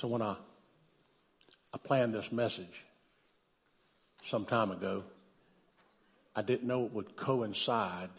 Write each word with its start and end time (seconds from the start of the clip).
So 0.00 0.08
when 0.08 0.22
I, 0.22 0.36
I 1.72 1.78
planned 1.78 2.14
this 2.14 2.30
message 2.32 2.66
some 4.30 4.44
time 4.44 4.70
ago, 4.70 5.04
I 6.34 6.42
didn't 6.42 6.66
know 6.66 6.84
it 6.84 6.92
would 6.92 7.16
coincide 7.16 8.10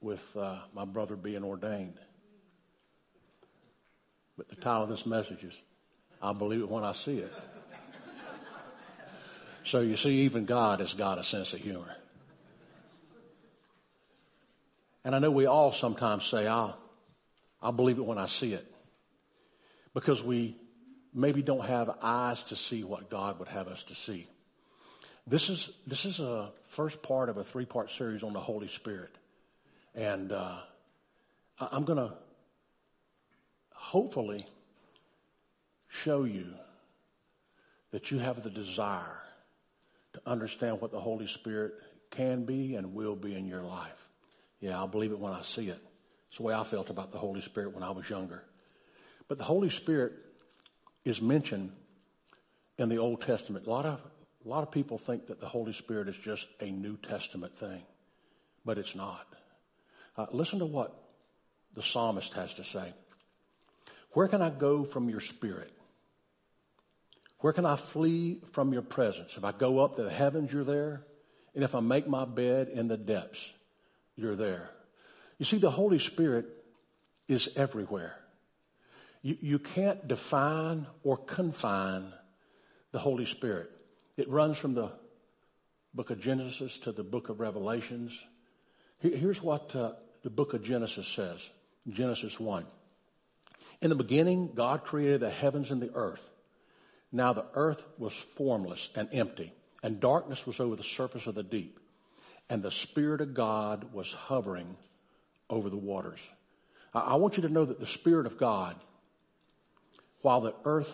with 0.00 0.20
uh, 0.36 0.60
my 0.74 0.84
brother 0.84 1.14
being 1.14 1.44
ordained. 1.44 1.98
But 4.36 4.48
the 4.48 4.56
title 4.56 4.84
of 4.84 4.88
this 4.88 5.06
message 5.06 5.44
is, 5.44 5.52
I'll 6.20 6.34
believe 6.34 6.60
it 6.60 6.68
when 6.68 6.82
I 6.82 6.94
see 6.94 7.18
it. 7.18 7.32
so 9.66 9.80
you 9.80 9.96
see, 9.96 10.22
even 10.22 10.46
God 10.46 10.80
has 10.80 10.92
got 10.94 11.18
a 11.18 11.24
sense 11.24 11.52
of 11.52 11.60
humor. 11.60 11.94
And 15.04 15.14
I 15.14 15.18
know 15.18 15.30
we 15.30 15.46
all 15.46 15.72
sometimes 15.72 16.26
say, 16.26 16.46
I'll, 16.46 16.76
I'll 17.62 17.72
believe 17.72 17.98
it 17.98 18.04
when 18.04 18.18
I 18.18 18.26
see 18.26 18.52
it. 18.52 18.66
Because 19.94 20.22
we 20.22 20.56
maybe 21.12 21.42
don't 21.42 21.64
have 21.64 21.90
eyes 22.02 22.42
to 22.44 22.56
see 22.56 22.84
what 22.84 23.10
God 23.10 23.38
would 23.38 23.48
have 23.48 23.68
us 23.68 23.82
to 23.88 23.94
see. 23.94 24.28
This 25.26 25.48
is, 25.48 25.68
this 25.86 26.04
is 26.04 26.18
a 26.20 26.50
first 26.76 27.02
part 27.02 27.28
of 27.28 27.36
a 27.36 27.44
three 27.44 27.66
part 27.66 27.90
series 27.90 28.22
on 28.22 28.32
the 28.32 28.40
Holy 28.40 28.68
Spirit. 28.68 29.10
And, 29.94 30.32
uh, 30.32 30.60
I'm 31.60 31.84
going 31.84 31.98
to 31.98 32.14
hopefully 33.74 34.46
show 35.88 36.24
you 36.24 36.46
that 37.90 38.10
you 38.10 38.18
have 38.18 38.42
the 38.42 38.50
desire 38.50 39.20
to 40.14 40.20
understand 40.26 40.80
what 40.80 40.90
the 40.90 41.00
Holy 41.00 41.26
Spirit 41.26 41.74
can 42.10 42.44
be 42.44 42.76
and 42.76 42.94
will 42.94 43.16
be 43.16 43.34
in 43.34 43.46
your 43.46 43.62
life. 43.62 43.90
Yeah, 44.60 44.78
I'll 44.78 44.88
believe 44.88 45.12
it 45.12 45.18
when 45.18 45.32
I 45.32 45.42
see 45.42 45.68
it. 45.68 45.80
It's 46.28 46.38
the 46.38 46.44
way 46.44 46.54
I 46.54 46.64
felt 46.64 46.90
about 46.90 47.12
the 47.12 47.18
Holy 47.18 47.40
Spirit 47.40 47.74
when 47.74 47.82
I 47.82 47.90
was 47.90 48.08
younger. 48.08 48.42
But 49.30 49.38
the 49.38 49.44
Holy 49.44 49.70
Spirit 49.70 50.14
is 51.04 51.22
mentioned 51.22 51.70
in 52.78 52.88
the 52.88 52.98
Old 52.98 53.22
Testament. 53.22 53.64
A 53.68 53.70
lot 53.70 53.86
of, 53.86 54.00
a 54.44 54.48
lot 54.48 54.64
of 54.64 54.72
people 54.72 54.98
think 54.98 55.28
that 55.28 55.38
the 55.38 55.46
Holy 55.46 55.72
Spirit 55.72 56.08
is 56.08 56.16
just 56.16 56.48
a 56.58 56.68
New 56.68 56.96
Testament 56.96 57.56
thing, 57.56 57.80
but 58.64 58.76
it's 58.76 58.96
not. 58.96 59.24
Uh, 60.18 60.26
listen 60.32 60.58
to 60.58 60.66
what 60.66 61.00
the 61.76 61.80
psalmist 61.80 62.32
has 62.32 62.52
to 62.54 62.64
say. 62.64 62.92
Where 64.14 64.26
can 64.26 64.42
I 64.42 64.50
go 64.50 64.84
from 64.84 65.08
your 65.08 65.20
spirit? 65.20 65.70
Where 67.38 67.52
can 67.52 67.64
I 67.64 67.76
flee 67.76 68.40
from 68.50 68.72
your 68.72 68.82
presence? 68.82 69.30
If 69.36 69.44
I 69.44 69.52
go 69.52 69.78
up 69.78 69.94
to 69.94 70.02
the 70.02 70.10
heavens, 70.10 70.52
you're 70.52 70.64
there. 70.64 71.04
And 71.54 71.62
if 71.62 71.76
I 71.76 71.80
make 71.80 72.08
my 72.08 72.24
bed 72.24 72.68
in 72.68 72.88
the 72.88 72.96
depths, 72.96 73.46
you're 74.16 74.34
there. 74.34 74.70
You 75.38 75.44
see, 75.44 75.58
the 75.58 75.70
Holy 75.70 76.00
Spirit 76.00 76.46
is 77.28 77.48
everywhere. 77.54 78.16
You, 79.22 79.36
you 79.40 79.58
can't 79.58 80.06
define 80.08 80.86
or 81.02 81.16
confine 81.16 82.12
the 82.92 82.98
Holy 82.98 83.26
Spirit. 83.26 83.70
It 84.16 84.28
runs 84.28 84.56
from 84.56 84.74
the 84.74 84.92
book 85.94 86.10
of 86.10 86.20
Genesis 86.20 86.76
to 86.84 86.92
the 86.92 87.02
book 87.02 87.28
of 87.28 87.40
Revelations. 87.40 88.12
Here's 88.98 89.42
what 89.42 89.74
uh, 89.74 89.92
the 90.22 90.30
book 90.30 90.54
of 90.54 90.62
Genesis 90.62 91.06
says. 91.06 91.40
Genesis 91.88 92.38
1. 92.38 92.66
In 93.80 93.88
the 93.88 93.96
beginning, 93.96 94.50
God 94.54 94.84
created 94.84 95.20
the 95.20 95.30
heavens 95.30 95.70
and 95.70 95.80
the 95.80 95.94
earth. 95.94 96.22
Now 97.12 97.32
the 97.32 97.46
earth 97.54 97.82
was 97.98 98.12
formless 98.36 98.88
and 98.94 99.08
empty, 99.12 99.52
and 99.82 100.00
darkness 100.00 100.46
was 100.46 100.60
over 100.60 100.76
the 100.76 100.84
surface 100.84 101.26
of 101.26 101.34
the 101.34 101.42
deep, 101.42 101.80
and 102.48 102.62
the 102.62 102.70
Spirit 102.70 103.20
of 103.20 103.34
God 103.34 103.92
was 103.92 104.12
hovering 104.12 104.76
over 105.48 105.70
the 105.70 105.76
waters. 105.76 106.20
I 106.94 107.16
want 107.16 107.36
you 107.36 107.42
to 107.44 107.48
know 107.48 107.64
that 107.64 107.80
the 107.80 107.86
Spirit 107.86 108.26
of 108.26 108.38
God, 108.38 108.76
while 110.22 110.40
the 110.40 110.54
earth 110.64 110.92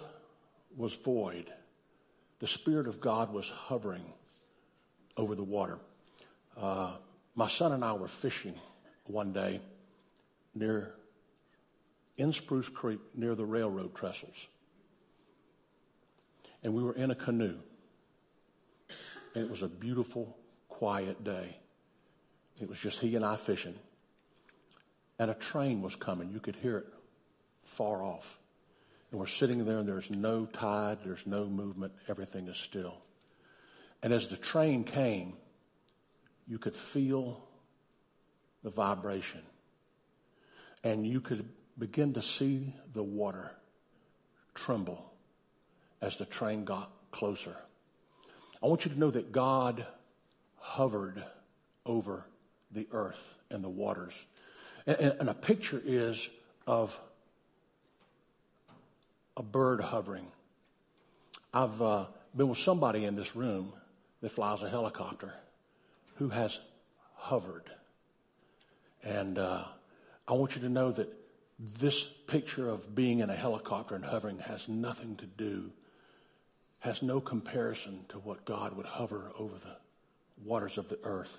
was 0.77 0.93
void, 0.95 1.51
the 2.39 2.47
Spirit 2.47 2.87
of 2.87 3.01
God 3.01 3.33
was 3.33 3.49
hovering 3.49 4.05
over 5.17 5.35
the 5.35 5.43
water. 5.43 5.79
Uh, 6.57 6.93
my 7.35 7.49
son 7.49 7.73
and 7.73 7.85
I 7.85 7.93
were 7.93 8.09
fishing 8.09 8.55
one 9.07 9.33
day 9.33 9.61
near 10.55 10.95
in 12.17 12.33
Spruce 12.33 12.69
Creek 12.69 13.01
near 13.15 13.35
the 13.35 13.45
railroad 13.45 13.95
trestles. 13.95 14.37
And 16.63 16.75
we 16.75 16.83
were 16.83 16.95
in 16.95 17.11
a 17.11 17.15
canoe. 17.15 17.59
And 19.35 19.45
it 19.45 19.51
was 19.51 19.63
a 19.63 19.69
beautiful, 19.69 20.37
quiet 20.69 21.23
day. 21.25 21.59
It 22.61 22.69
was 22.69 22.79
just 22.79 23.01
he 23.01 23.15
and 23.17 23.25
I 23.25 23.37
fishing. 23.37 23.75
And 25.19 25.31
a 25.31 25.35
train 25.35 25.83
was 25.83 25.95
coming. 25.95 26.31
You 26.31 26.41
could 26.41 26.57
hear 26.57 26.79
it 26.79 26.87
far 27.65 28.03
off. 28.03 28.39
And 29.11 29.21
we're 29.21 29.27
sitting 29.27 29.65
there 29.65 29.79
and 29.79 29.89
there's 29.89 30.11
no 30.11 30.47
tide, 30.47 30.99
there's 31.05 31.25
no 31.27 31.47
movement, 31.47 31.93
everything 32.09 32.49
is 32.49 32.57
still. 32.57 32.99
And 34.03 34.13
as 34.13 34.29
the 34.29 34.37
train 34.37 34.85
came, 34.85 35.35
you 36.47 36.59
could 36.59 36.77
feel 36.77 37.43
the 38.63 38.71
vibration. 38.71 39.43
And 40.83 41.07
you 41.07 41.21
could 41.21 41.49
begin 41.79 42.15
to 42.15 42.23
see 42.23 42.75
the 42.95 43.03
water 43.03 43.51
tremble 44.55 45.13
as 46.01 46.17
the 46.17 46.25
train 46.25 46.65
got 46.65 46.91
closer. 47.11 47.57
I 48.63 48.67
want 48.67 48.85
you 48.85 48.93
to 48.93 48.99
know 48.99 49.11
that 49.11 49.33
God 49.33 49.87
hovered 50.59 51.23
over 51.85 52.25
the 52.73 52.87
earth 52.91 53.21
and 53.51 53.63
the 53.63 53.69
waters. 53.69 54.15
And, 54.87 55.15
and 55.21 55.29
a 55.29 55.35
picture 55.35 55.81
is 55.85 56.29
of 56.67 56.97
a 59.37 59.43
bird 59.43 59.81
hovering. 59.81 60.27
I've 61.53 61.81
uh, 61.81 62.07
been 62.37 62.49
with 62.49 62.59
somebody 62.59 63.05
in 63.05 63.17
this 63.17 63.35
room 63.37 63.73
that 64.21 64.33
flies 64.33 64.63
a 64.63 64.71
helicopter 64.71 65.33
who 66.17 66.29
has 66.29 66.59
hovered. 67.15 67.71
And 69.03 69.39
uh, 69.39 69.65
I 70.27 70.33
want 70.33 70.57
you 70.57 70.63
to 70.63 70.69
know 70.69 70.93
that 70.93 71.13
this 71.79 72.03
picture 72.27 72.69
of 72.69 72.95
being 72.95 73.21
in 73.21 73.31
a 73.31 73.37
helicopter 73.37 73.95
and 73.95 74.05
hovering 74.05 74.39
has 74.39 74.67
nothing 74.69 75.17
to 75.17 75.27
do, 75.27 75.71
has 76.81 77.03
no 77.03 77.21
comparison 77.21 78.05
to 78.11 78.19
what 78.19 78.45
God 78.45 78.77
would 78.77 78.87
hover 78.87 79.31
over 79.39 79.55
the 79.55 79.77
waters 80.45 80.77
of 80.77 80.89
the 80.89 80.99
earth. 81.05 81.35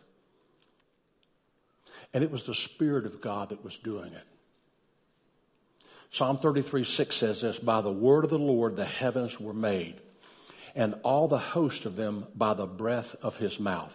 And 2.13 2.23
it 2.23 2.31
was 2.31 2.45
the 2.45 2.55
Spirit 2.55 3.05
of 3.05 3.21
God 3.21 3.49
that 3.49 3.63
was 3.63 3.77
doing 3.83 4.13
it. 4.13 4.23
Psalm 6.11 6.37
33, 6.37 6.83
6 6.83 7.15
says 7.15 7.41
this, 7.41 7.59
by 7.59 7.81
the 7.81 7.91
word 7.91 8.23
of 8.23 8.29
the 8.29 8.39
Lord 8.39 8.75
the 8.75 8.85
heavens 8.85 9.39
were 9.39 9.53
made, 9.53 9.99
and 10.75 10.95
all 11.03 11.27
the 11.27 11.37
host 11.37 11.85
of 11.85 11.95
them 11.95 12.25
by 12.35 12.53
the 12.53 12.65
breath 12.65 13.15
of 13.21 13.37
his 13.37 13.59
mouth. 13.59 13.93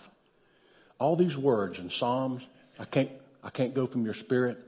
All 0.99 1.17
these 1.17 1.37
words 1.37 1.79
in 1.79 1.91
Psalms, 1.91 2.43
I 2.79 2.85
can't 2.85 3.11
I 3.43 3.51
can't 3.51 3.75
go 3.75 3.87
from 3.87 4.05
your 4.05 4.15
spirit. 4.15 4.59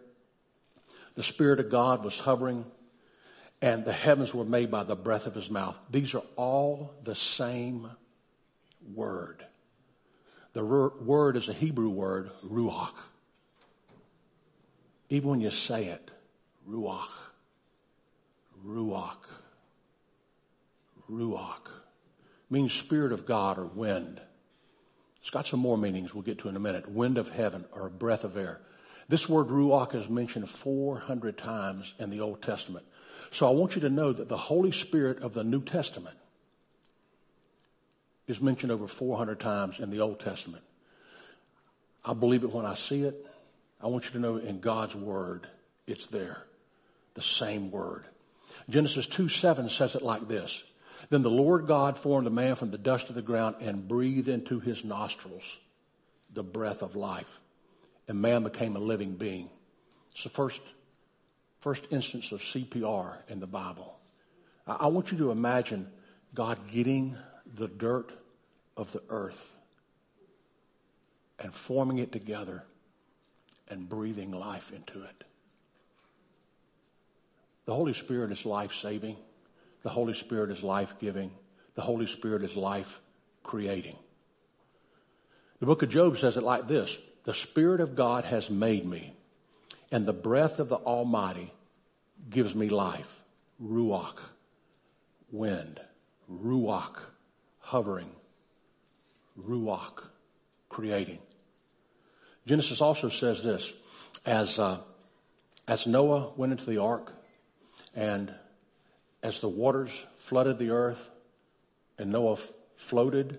The 1.14 1.22
Spirit 1.22 1.60
of 1.60 1.70
God 1.70 2.04
was 2.04 2.18
hovering 2.18 2.64
and 3.62 3.84
the 3.84 3.92
heavens 3.92 4.34
were 4.34 4.44
made 4.44 4.70
by 4.70 4.84
the 4.84 4.96
breath 4.96 5.26
of 5.26 5.34
his 5.34 5.48
mouth. 5.48 5.76
These 5.90 6.14
are 6.14 6.24
all 6.36 6.92
the 7.04 7.14
same 7.14 7.88
word. 8.94 9.44
The 10.52 10.64
word 10.64 11.36
is 11.36 11.48
a 11.48 11.52
Hebrew 11.52 11.88
word, 11.88 12.30
ruach. 12.44 12.92
Even 15.08 15.30
when 15.30 15.40
you 15.40 15.50
say 15.50 15.86
it, 15.86 16.10
ruach, 16.68 17.08
ruach, 18.66 19.16
ruach 21.10 21.68
means 22.50 22.72
spirit 22.72 23.12
of 23.12 23.26
God 23.26 23.58
or 23.58 23.66
wind. 23.66 24.20
It's 25.20 25.30
got 25.30 25.46
some 25.46 25.60
more 25.60 25.78
meanings 25.78 26.14
we'll 26.14 26.22
get 26.22 26.40
to 26.40 26.48
in 26.48 26.56
a 26.56 26.60
minute. 26.60 26.90
Wind 26.90 27.18
of 27.18 27.28
heaven 27.28 27.64
or 27.72 27.88
breath 27.88 28.24
of 28.24 28.36
air. 28.36 28.60
This 29.08 29.28
word 29.28 29.48
ruach 29.48 29.94
is 29.94 30.08
mentioned 30.08 30.48
400 30.48 31.36
times 31.36 31.92
in 31.98 32.10
the 32.10 32.20
Old 32.20 32.42
Testament. 32.42 32.84
So 33.30 33.48
I 33.48 33.50
want 33.50 33.74
you 33.74 33.82
to 33.82 33.90
know 33.90 34.12
that 34.12 34.28
the 34.28 34.36
Holy 34.36 34.72
Spirit 34.72 35.22
of 35.22 35.34
the 35.34 35.44
New 35.44 35.62
Testament 35.62 36.16
is 38.26 38.40
mentioned 38.40 38.72
over 38.72 38.86
400 38.86 39.40
times 39.40 39.78
in 39.78 39.90
the 39.90 40.00
Old 40.00 40.20
Testament. 40.20 40.62
I 42.04 42.14
believe 42.14 42.44
it 42.44 42.52
when 42.52 42.66
I 42.66 42.74
see 42.74 43.02
it. 43.02 43.26
I 43.82 43.88
want 43.88 44.04
you 44.04 44.12
to 44.12 44.18
know 44.18 44.36
in 44.36 44.60
God's 44.60 44.94
Word, 44.94 45.46
it's 45.86 46.06
there. 46.06 46.38
The 47.14 47.22
same 47.22 47.70
Word. 47.70 48.06
Genesis 48.68 49.06
2 49.06 49.28
7 49.28 49.68
says 49.68 49.94
it 49.94 50.02
like 50.02 50.28
this. 50.28 50.62
Then 51.10 51.22
the 51.22 51.30
Lord 51.30 51.66
God 51.66 51.98
formed 51.98 52.26
a 52.26 52.30
man 52.30 52.54
from 52.54 52.70
the 52.70 52.78
dust 52.78 53.08
of 53.08 53.14
the 53.14 53.22
ground 53.22 53.56
and 53.60 53.86
breathed 53.86 54.28
into 54.28 54.60
his 54.60 54.84
nostrils 54.84 55.44
the 56.32 56.42
breath 56.42 56.82
of 56.82 56.96
life. 56.96 57.28
And 58.08 58.20
man 58.20 58.42
became 58.42 58.76
a 58.76 58.80
living 58.80 59.14
being. 59.14 59.48
It's 60.14 60.24
the 60.24 60.30
first, 60.30 60.60
first 61.60 61.84
instance 61.90 62.32
of 62.32 62.40
CPR 62.40 63.16
in 63.28 63.40
the 63.40 63.46
Bible. 63.46 63.98
I, 64.66 64.74
I 64.80 64.86
want 64.88 65.12
you 65.12 65.18
to 65.18 65.30
imagine 65.30 65.88
God 66.34 66.58
getting 66.70 67.16
the 67.54 67.68
dirt 67.68 68.12
of 68.76 68.92
the 68.92 69.02
earth 69.08 69.40
and 71.38 71.54
forming 71.54 71.98
it 71.98 72.12
together 72.12 72.64
and 73.68 73.88
breathing 73.88 74.30
life 74.30 74.72
into 74.72 75.02
it. 75.02 75.24
The 77.66 77.74
Holy 77.74 77.94
Spirit 77.94 78.32
is 78.32 78.44
life 78.44 78.72
saving. 78.82 79.16
The 79.82 79.90
Holy 79.90 80.14
Spirit 80.14 80.50
is 80.50 80.62
life 80.62 80.94
giving. 81.00 81.30
The 81.74 81.82
Holy 81.82 82.06
Spirit 82.06 82.42
is 82.42 82.56
life 82.56 83.00
creating. 83.42 83.96
The 85.60 85.66
book 85.66 85.82
of 85.82 85.88
Job 85.88 86.18
says 86.18 86.36
it 86.36 86.42
like 86.42 86.68
this 86.68 86.96
The 87.24 87.34
Spirit 87.34 87.80
of 87.80 87.94
God 87.94 88.24
has 88.24 88.50
made 88.50 88.86
me, 88.86 89.14
and 89.90 90.06
the 90.06 90.12
breath 90.12 90.58
of 90.58 90.68
the 90.68 90.76
Almighty 90.76 91.52
gives 92.28 92.54
me 92.54 92.68
life. 92.68 93.08
Ruach, 93.62 94.18
wind. 95.30 95.80
Ruach, 96.30 96.96
hovering. 97.60 98.10
Ruach, 99.38 100.02
creating. 100.68 101.18
Genesis 102.46 102.80
also 102.80 103.08
says 103.08 103.42
this 103.42 103.72
as, 104.24 104.58
uh, 104.58 104.80
as 105.66 105.86
Noah 105.86 106.32
went 106.36 106.52
into 106.52 106.66
the 106.66 106.78
ark 106.78 107.12
and 107.94 108.32
as 109.22 109.40
the 109.40 109.48
waters 109.48 109.90
flooded 110.16 110.58
the 110.58 110.70
earth 110.70 111.00
and 111.98 112.10
Noah 112.10 112.38
floated, 112.76 113.38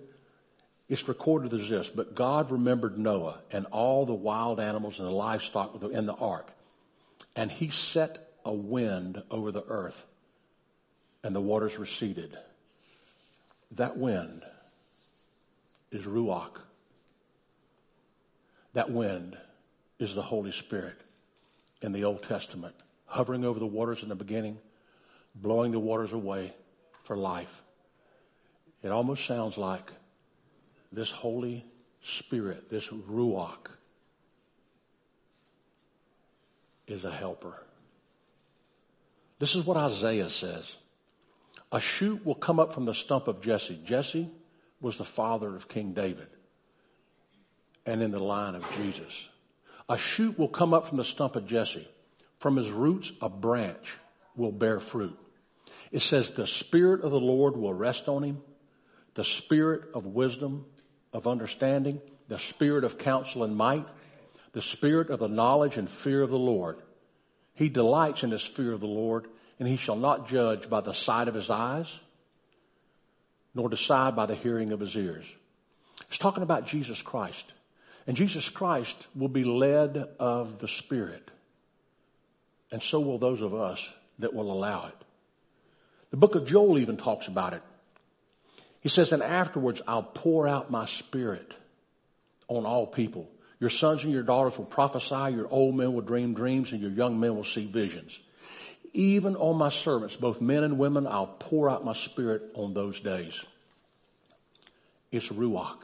it's 0.87 1.07
recorded 1.07 1.53
as 1.53 1.67
this, 1.67 1.89
but 1.89 2.15
God 2.15 2.51
remembered 2.51 2.97
Noah 2.97 3.39
and 3.51 3.65
all 3.67 4.05
the 4.05 4.13
wild 4.13 4.59
animals 4.59 4.99
and 4.99 5.07
the 5.07 5.11
livestock 5.11 5.81
in 5.83 6.05
the 6.05 6.13
ark. 6.13 6.51
And 7.35 7.51
he 7.51 7.69
set 7.69 8.29
a 8.45 8.53
wind 8.53 9.21
over 9.29 9.51
the 9.51 9.63
earth 9.67 10.05
and 11.23 11.35
the 11.35 11.41
waters 11.41 11.77
receded. 11.79 12.37
That 13.71 13.97
wind 13.97 14.43
is 15.91 16.05
Ruach. 16.05 16.59
That 18.73 18.91
wind 18.91 19.35
is 19.97 20.13
the 20.13 20.21
Holy 20.21 20.51
Spirit 20.51 20.97
in 21.81 21.93
the 21.93 22.03
Old 22.03 22.23
Testament, 22.23 22.75
hovering 23.05 23.45
over 23.45 23.59
the 23.59 23.65
waters 23.65 24.03
in 24.03 24.09
the 24.09 24.15
beginning, 24.15 24.57
blowing 25.33 25.71
the 25.71 25.79
waters 25.79 26.13
away 26.13 26.53
for 27.03 27.15
life. 27.15 27.61
It 28.83 28.89
almost 28.91 29.25
sounds 29.25 29.57
like 29.57 29.91
this 30.91 31.11
Holy 31.11 31.65
Spirit, 32.03 32.69
this 32.69 32.87
Ruach, 32.87 33.67
is 36.87 37.03
a 37.03 37.11
helper. 37.11 37.61
This 39.39 39.55
is 39.55 39.65
what 39.65 39.77
Isaiah 39.77 40.29
says. 40.29 40.71
A 41.71 41.79
shoot 41.79 42.25
will 42.25 42.35
come 42.35 42.59
up 42.59 42.73
from 42.73 42.85
the 42.85 42.93
stump 42.93 43.27
of 43.27 43.41
Jesse. 43.41 43.79
Jesse 43.85 44.29
was 44.79 44.97
the 44.97 45.03
father 45.03 45.55
of 45.55 45.67
King 45.67 45.93
David 45.93 46.27
and 47.85 48.01
in 48.01 48.11
the 48.11 48.19
line 48.19 48.55
of 48.55 48.63
Jesus. 48.77 49.13
A 49.89 49.97
shoot 49.97 50.37
will 50.37 50.47
come 50.47 50.73
up 50.73 50.87
from 50.87 50.97
the 50.97 51.03
stump 51.03 51.35
of 51.35 51.47
Jesse. 51.47 51.87
From 52.39 52.55
his 52.57 52.69
roots, 52.69 53.11
a 53.21 53.29
branch 53.29 53.97
will 54.35 54.51
bear 54.51 54.79
fruit. 54.79 55.17
It 55.91 56.01
says 56.01 56.31
the 56.31 56.47
Spirit 56.47 57.01
of 57.01 57.11
the 57.11 57.19
Lord 57.19 57.55
will 57.55 57.73
rest 57.73 58.07
on 58.07 58.23
him, 58.23 58.41
the 59.13 59.23
Spirit 59.23 59.89
of 59.93 60.05
wisdom, 60.05 60.65
of 61.13 61.27
understanding, 61.27 62.01
the 62.27 62.39
Spirit 62.39 62.83
of 62.83 62.97
counsel 62.97 63.43
and 63.43 63.55
might, 63.55 63.85
the 64.51 64.61
Spirit 64.61 65.09
of 65.09 65.19
the 65.19 65.27
knowledge 65.27 65.77
and 65.77 65.89
fear 65.89 66.21
of 66.21 66.29
the 66.29 66.37
Lord. 66.37 66.77
He 67.53 67.69
delights 67.69 68.23
in 68.23 68.31
his 68.31 68.43
fear 68.43 68.73
of 68.73 68.81
the 68.81 68.88
Lord, 68.88 69.27
and 69.59 69.67
he 69.67 69.77
shall 69.77 69.95
not 69.95 70.27
judge 70.27 70.69
by 70.69 70.81
the 70.81 70.93
sight 70.93 71.27
of 71.29 71.35
his 71.35 71.49
eyes, 71.49 71.88
nor 73.53 73.69
decide 73.69 74.15
by 74.15 74.25
the 74.25 74.35
hearing 74.35 74.73
of 74.73 74.81
his 74.81 74.95
ears. 74.95 75.25
It's 76.09 76.17
talking 76.17 76.43
about 76.43 76.67
Jesus 76.67 77.01
Christ. 77.01 77.45
And 78.07 78.17
Jesus 78.17 78.49
Christ 78.49 78.95
will 79.15 79.29
be 79.29 79.43
led 79.43 79.97
of 80.19 80.59
the 80.59 80.67
Spirit. 80.67 81.31
And 82.75 82.83
so 82.83 83.00
will 83.00 83.18
those 83.18 83.39
of 83.39 83.56
us 83.56 83.81
that 84.19 84.33
will 84.33 84.51
allow 84.51 84.88
it. 84.88 85.06
The 86.12 86.18
book 86.18 86.36
of 86.36 86.45
Joel 86.45 86.77
even 86.80 86.98
talks 86.98 87.30
about 87.30 87.54
it. 87.54 87.62
He 88.81 88.89
says, 88.89 89.13
and 89.13 89.24
afterwards 89.24 89.81
I'll 89.88 90.04
pour 90.04 90.45
out 90.45 90.69
my 90.69 90.86
spirit 90.86 91.54
on 92.50 92.66
all 92.66 92.86
people. 92.86 93.30
Your 93.62 93.69
sons 93.69 94.04
and 94.04 94.12
your 94.12 94.24
daughters 94.24 94.57
will 94.57 94.66
prophesy, 94.66 95.33
your 95.33 95.48
old 95.50 95.74
men 95.74 95.94
will 95.94 96.01
dream 96.01 96.33
dreams, 96.33 96.74
and 96.74 96.81
your 96.81 96.92
young 96.92 97.18
men 97.18 97.38
will 97.38 97.45
see 97.45 97.66
visions. 97.66 98.12
Even 98.92 99.38
on 99.38 99.56
my 99.56 99.69
servants, 99.69 100.18
both 100.18 100.42
men 100.42 100.66
and 100.66 100.77
women, 100.77 101.07
I'll 101.07 101.27
pour 101.27 101.69
out 101.69 101.86
my 101.86 101.94
spirit 101.94 102.42
on 102.56 102.74
those 102.74 103.00
days. 103.00 103.36
It's 105.13 105.30
Ruach. 105.30 105.77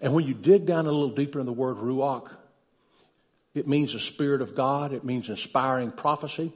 And 0.00 0.14
when 0.14 0.24
you 0.24 0.34
dig 0.34 0.66
down 0.66 0.86
a 0.86 0.92
little 0.92 1.16
deeper 1.16 1.40
in 1.40 1.46
the 1.46 1.52
word 1.52 1.78
Ruach, 1.78 2.30
it 3.54 3.68
means 3.68 3.92
the 3.92 4.00
Spirit 4.00 4.42
of 4.42 4.54
God. 4.54 4.92
It 4.92 5.04
means 5.04 5.28
inspiring 5.28 5.92
prophecy, 5.92 6.52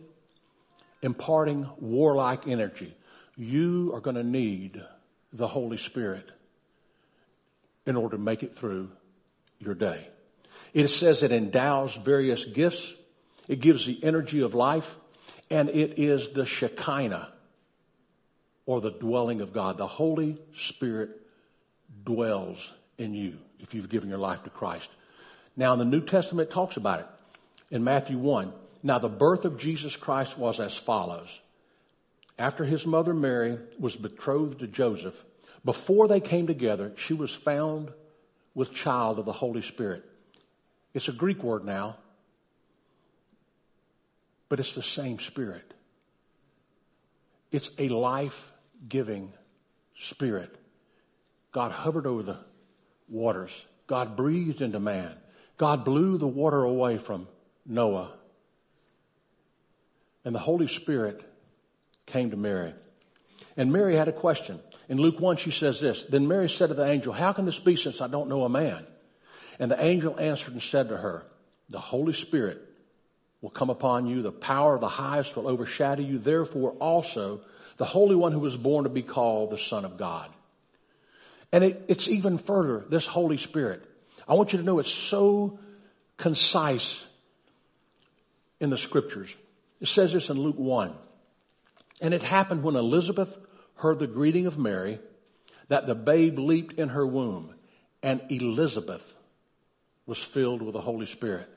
imparting 1.01 1.69
warlike 1.79 2.49
energy. 2.49 2.95
You 3.37 3.93
are 3.95 4.01
going 4.01 4.17
to 4.17 4.25
need 4.25 4.83
the 5.33 5.47
Holy 5.47 5.79
Spirit 5.79 6.29
in 7.87 7.97
order 7.97 8.17
to 8.17 8.23
make 8.23 8.43
it 8.43 8.57
through 8.57 8.91
your 9.61 9.75
day. 9.75 10.09
It 10.75 10.89
says 10.89 11.23
it 11.23 11.33
endows 11.33 11.95
various 11.95 12.45
gifts. 12.45 12.93
It 13.47 13.61
gives 13.61 13.87
the 13.87 14.03
energy 14.03 14.41
of 14.41 14.55
life 14.55 14.89
and 15.51 15.69
it 15.69 15.99
is 15.99 16.31
the 16.31 16.45
Shekinah 16.45 17.33
or 18.67 18.81
the 18.81 18.91
dwelling 18.91 19.41
of 19.41 19.53
God. 19.53 19.79
The 19.79 19.87
Holy 19.87 20.39
Spirit 20.67 21.11
dwells 22.05 22.59
in 22.99 23.15
you 23.15 23.39
if 23.61 23.73
you've 23.73 23.89
given 23.89 24.09
your 24.09 24.19
life 24.19 24.43
to 24.45 24.51
Christ. 24.51 24.89
Now 25.59 25.75
the 25.75 25.85
New 25.85 26.01
Testament 26.01 26.51
talks 26.51 26.77
about 26.77 27.01
it 27.01 27.07
in 27.73 27.83
Matthew 27.83 28.17
1. 28.17 28.53
Now 28.85 29.01
the 29.01 29.09
birth 29.09 29.45
of 29.45 29.59
Jesus 29.59 29.97
Christ 29.97 30.39
was 30.39 30.61
as 30.61 30.73
follows. 30.75 31.29
After 32.39 32.65
his 32.65 32.87
mother 32.87 33.13
Mary 33.13 33.59
was 33.77 33.97
betrothed 33.97 34.61
to 34.61 34.69
Joseph, 34.69 35.17
before 35.65 36.07
they 36.07 36.21
came 36.21 36.47
together, 36.47 36.93
she 36.95 37.13
was 37.13 37.33
found 37.33 37.91
with 38.55 38.73
child 38.73 39.19
of 39.19 39.25
the 39.25 39.33
Holy 39.33 39.63
Spirit. 39.63 40.05
It's 40.95 41.09
a 41.09 41.13
Greek 41.13 41.43
word 41.43 41.65
now, 41.65 41.97
but 44.49 44.61
it's 44.61 44.77
the 44.77 44.83
same 44.83 45.19
Spirit. 45.19 45.75
It's 47.51 47.69
a 47.79 47.89
life-giving 47.89 49.33
Spirit. 49.97 50.55
God 51.51 51.73
hovered 51.73 52.07
over 52.07 52.23
the 52.23 52.39
waters. 53.09 53.51
God 53.89 54.17
breathed 54.17 54.63
into 54.63 54.79
man. 54.79 55.17
God 55.59 55.85
blew 55.85 56.19
the 56.19 56.27
water 56.27 56.63
away 56.63 56.99
from 56.99 57.29
Noah. 57.67 58.13
And 60.25 60.35
the 60.35 60.39
Holy 60.39 60.69
Spirit 60.69 61.23
came 62.07 62.31
to 62.31 62.37
Mary. 62.37 62.75
And 63.57 63.73
Mary 63.73 63.97
had 63.97 64.09
a 64.09 64.13
question. 64.13 64.61
In 64.89 64.99
Luke 64.99 65.21
1, 65.21 65.37
she 65.37 65.51
says 65.51 65.81
this, 65.81 66.05
Then 66.09 66.29
Mary 66.29 66.49
said 66.49 66.69
to 66.69 66.75
the 66.75 66.89
angel, 66.89 67.13
How 67.13 67.33
can 67.33 67.45
this 67.45 67.59
be 67.59 67.77
since 67.77 68.01
I 68.01 68.07
don't 68.07 68.29
know 68.29 68.45
a 68.45 68.49
man? 68.49 68.87
And 69.59 69.71
the 69.71 69.85
angel 69.85 70.19
answered 70.19 70.53
and 70.53 70.63
said 70.63 70.89
to 70.89 70.97
her, 70.97 71.25
The 71.69 71.81
Holy 71.81 72.13
Spirit 72.13 72.63
will 73.41 73.51
come 73.51 73.71
upon 73.71 74.07
you. 74.07 74.23
The 74.23 74.33
power 74.33 74.75
of 74.75 74.81
the 74.81 74.89
highest 74.89 75.37
will 75.37 75.49
overshadow 75.49 76.03
you. 76.03 76.19
Therefore 76.19 76.73
also 76.81 77.41
the 77.77 77.85
Holy 77.85 78.17
One 78.17 78.33
who 78.33 78.41
was 78.41 78.57
born 78.57 78.85
to 78.85 78.91
be 78.91 79.03
called 79.03 79.51
the 79.51 79.59
Son 79.59 79.85
of 79.85 79.97
God. 79.97 80.31
And 81.51 81.65
it, 81.65 81.85
it's 81.89 82.07
even 82.07 82.39
further, 82.39 82.85
this 82.89 83.07
Holy 83.07 83.39
Spirit. 83.39 83.88
I 84.27 84.35
want 84.35 84.53
you 84.53 84.59
to 84.59 84.65
know 84.65 84.79
it's 84.79 84.91
so 84.91 85.59
concise 86.17 87.03
in 88.61 88.71
the 88.71 88.79
scriptures. 88.79 89.35
It 89.81 89.89
says 89.89 90.13
this 90.13 90.31
in 90.31 90.39
Luke 90.39 90.59
1. 90.59 90.95
And 92.01 92.15
it 92.15 92.23
happened 92.23 92.63
when 92.63 92.77
Elizabeth 92.77 93.37
heard 93.75 93.99
the 93.99 94.07
greeting 94.07 94.47
of 94.47 94.59
Mary 94.59 95.01
that 95.69 95.87
the 95.87 95.95
babe 95.95 96.39
leaped 96.39 96.79
in 96.79 96.89
her 96.89 97.07
womb 97.07 97.55
and 98.03 98.23
Elizabeth 98.31 99.05
was 100.07 100.19
filled 100.19 100.63
with 100.63 100.73
the 100.73 100.81
Holy 100.81 101.07
Spirit. 101.07 101.49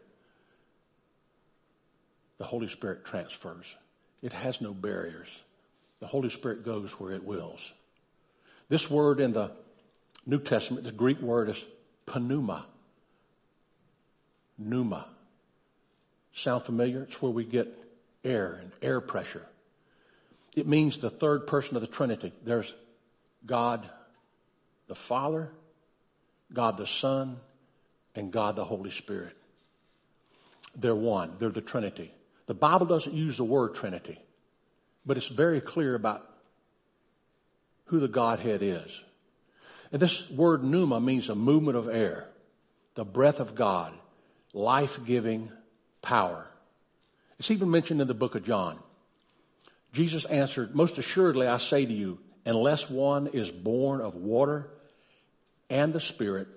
The 2.37 2.45
Holy 2.45 2.67
Spirit 2.67 3.05
transfers. 3.05 3.65
It 4.21 4.33
has 4.33 4.61
no 4.61 4.73
barriers. 4.73 5.27
The 5.99 6.07
Holy 6.07 6.29
Spirit 6.29 6.65
goes 6.65 6.91
where 6.99 7.13
it 7.13 7.23
wills. 7.23 7.59
This 8.69 8.89
word 8.89 9.19
in 9.19 9.33
the 9.33 9.51
New 10.25 10.39
Testament, 10.39 10.83
the 10.83 10.91
Greek 10.91 11.21
word 11.21 11.49
is 11.49 11.63
pneuma. 12.19 12.65
Pneuma. 14.57 15.07
Sound 16.33 16.63
familiar? 16.63 17.03
It's 17.03 17.21
where 17.21 17.31
we 17.31 17.43
get 17.43 17.67
air 18.23 18.59
and 18.61 18.71
air 18.81 19.01
pressure. 19.01 19.45
It 20.55 20.67
means 20.67 20.97
the 20.97 21.09
third 21.09 21.47
person 21.47 21.75
of 21.75 21.81
the 21.81 21.87
Trinity. 21.87 22.33
There's 22.43 22.73
God 23.45 23.89
the 24.87 24.95
Father, 24.95 25.49
God 26.53 26.77
the 26.77 26.87
Son, 26.87 27.37
and 28.13 28.31
God 28.31 28.55
the 28.55 28.65
Holy 28.65 28.91
Spirit. 28.91 29.35
They're 30.75 30.95
one. 30.95 31.35
They're 31.39 31.49
the 31.49 31.61
Trinity. 31.61 32.11
The 32.47 32.53
Bible 32.53 32.85
doesn't 32.85 33.13
use 33.13 33.37
the 33.37 33.45
word 33.45 33.75
Trinity, 33.75 34.19
but 35.05 35.15
it's 35.15 35.27
very 35.27 35.61
clear 35.61 35.95
about 35.95 36.29
who 37.85 37.99
the 37.99 38.07
Godhead 38.07 38.61
is. 38.61 38.89
And 39.91 40.01
this 40.01 40.29
word 40.29 40.63
pneuma 40.63 40.99
means 40.99 41.29
a 41.29 41.35
movement 41.35 41.77
of 41.77 41.89
air, 41.89 42.27
the 42.95 43.03
breath 43.03 43.39
of 43.39 43.55
God, 43.55 43.93
life-giving 44.53 45.51
power. 46.01 46.47
It's 47.39 47.51
even 47.51 47.71
mentioned 47.71 48.01
in 48.01 48.07
the 48.07 48.13
book 48.13 48.35
of 48.35 48.43
John. 48.43 48.79
Jesus 49.93 50.25
answered, 50.25 50.75
Most 50.75 50.97
assuredly 50.97 51.47
I 51.47 51.57
say 51.57 51.85
to 51.85 51.93
you, 51.93 52.19
unless 52.45 52.89
one 52.89 53.27
is 53.27 53.51
born 53.51 54.01
of 54.01 54.15
water 54.15 54.67
and 55.69 55.93
the 55.93 55.99
Spirit, 55.99 56.47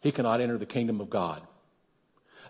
he 0.00 0.12
cannot 0.12 0.40
enter 0.40 0.58
the 0.58 0.66
kingdom 0.66 1.00
of 1.00 1.10
God. 1.10 1.42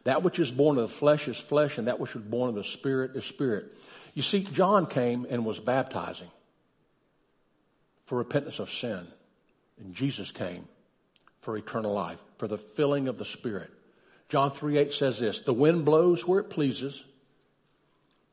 That 0.04 0.23
which 0.23 0.38
is 0.38 0.50
born 0.50 0.78
of 0.78 0.88
the 0.88 0.95
flesh 0.95 1.28
is 1.28 1.37
flesh, 1.37 1.78
and 1.78 1.87
that 1.87 2.00
which 2.00 2.14
is 2.16 2.23
born 2.23 2.50
of 2.50 2.57
the 2.57 2.64
Spirit 2.64 3.14
is 3.14 3.25
spirit. 3.25 3.73
You 4.14 4.23
see, 4.23 4.42
John 4.42 4.87
came 4.87 5.26
and 5.31 5.45
was 5.45 5.61
baptizing 5.61 6.31
for 8.07 8.19
repentance 8.19 8.59
of 8.59 8.71
sin, 8.71 9.07
and 9.83 9.95
Jesus 9.95 10.31
came 10.31 10.67
for 11.43 11.57
eternal 11.57 11.93
life, 11.93 12.19
for 12.39 12.47
the 12.47 12.59
filling 12.59 13.09
of 13.09 13.19
the 13.19 13.25
Spirit. 13.25 13.71
John 14.29 14.51
3 14.51 14.79
8 14.79 14.93
says 14.93 15.19
this 15.19 15.41
The 15.41 15.53
wind 15.53 15.85
blows 15.85 16.27
where 16.27 16.41
it 16.41 16.51
pleases, 16.51 17.03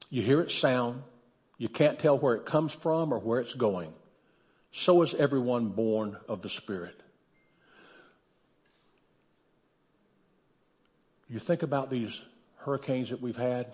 you 0.10 0.22
hear 0.22 0.42
its 0.42 0.56
sound, 0.56 1.02
you 1.58 1.70
can't 1.70 2.00
tell 2.00 2.18
where 2.18 2.36
it 2.36 2.46
comes 2.46 2.72
from 2.72 3.14
or 3.14 3.20
where 3.20 3.40
it's 3.40 3.54
going. 3.54 3.92
So 4.72 5.02
is 5.02 5.14
everyone 5.14 5.70
born 5.70 6.18
of 6.28 6.42
the 6.42 6.50
Spirit. 6.50 6.96
You 11.28 11.40
think 11.40 11.64
about 11.64 11.90
these 11.90 12.18
hurricanes 12.58 13.10
that 13.10 13.22
we've 13.22 13.36
had, 13.36 13.68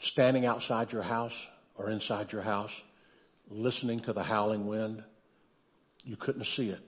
standing 0.00 0.44
outside 0.44 0.92
your 0.92 1.02
house 1.02 1.34
or 1.76 1.90
inside 1.90 2.32
your 2.32 2.42
house, 2.42 2.72
listening 3.50 4.00
to 4.00 4.12
the 4.12 4.22
howling 4.22 4.66
wind, 4.66 5.02
you 6.04 6.16
couldn't 6.16 6.44
see 6.44 6.70
it. 6.70 6.80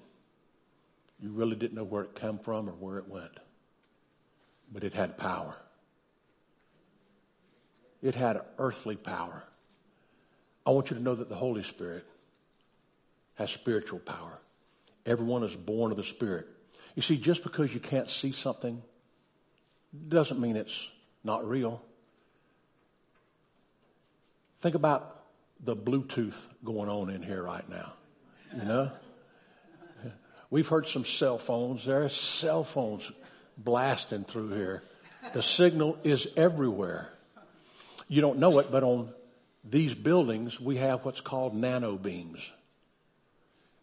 You 1.20 1.30
really 1.30 1.56
didn't 1.56 1.74
know 1.74 1.84
where 1.84 2.02
it 2.02 2.14
came 2.14 2.38
from 2.38 2.68
or 2.68 2.72
where 2.72 2.98
it 2.98 3.08
went. 3.08 3.38
But 4.72 4.84
it 4.84 4.92
had 4.92 5.16
power. 5.16 5.54
It 8.02 8.14
had 8.14 8.40
earthly 8.58 8.96
power. 8.96 9.44
I 10.66 10.70
want 10.70 10.90
you 10.90 10.96
to 10.96 11.02
know 11.02 11.14
that 11.14 11.28
the 11.28 11.36
Holy 11.36 11.62
Spirit 11.62 12.04
has 13.34 13.50
spiritual 13.50 14.00
power. 14.00 14.38
Everyone 15.06 15.42
is 15.42 15.54
born 15.54 15.90
of 15.90 15.96
the 15.96 16.04
Spirit. 16.04 16.46
You 16.94 17.02
see, 17.02 17.16
just 17.16 17.42
because 17.42 17.72
you 17.72 17.80
can't 17.80 18.08
see 18.08 18.32
something 18.32 18.82
doesn't 20.08 20.40
mean 20.40 20.56
it's 20.56 20.76
not 21.24 21.48
real. 21.48 21.82
Think 24.60 24.74
about 24.74 25.24
the 25.64 25.76
Bluetooth 25.76 26.34
going 26.64 26.88
on 26.88 27.10
in 27.10 27.22
here 27.22 27.42
right 27.42 27.68
now. 27.68 27.92
You 28.56 28.64
know? 28.64 28.92
We've 30.52 30.68
heard 30.68 30.86
some 30.86 31.06
cell 31.06 31.38
phones. 31.38 31.86
There 31.86 32.04
are 32.04 32.10
cell 32.10 32.62
phones 32.62 33.10
blasting 33.56 34.24
through 34.24 34.50
here. 34.50 34.82
The 35.32 35.42
signal 35.42 35.96
is 36.04 36.26
everywhere. 36.36 37.08
You 38.06 38.20
don't 38.20 38.38
know 38.38 38.58
it, 38.58 38.70
but 38.70 38.82
on 38.82 39.14
these 39.64 39.94
buildings, 39.94 40.60
we 40.60 40.76
have 40.76 41.06
what's 41.06 41.22
called 41.22 41.54
NanoBeams. 41.54 42.40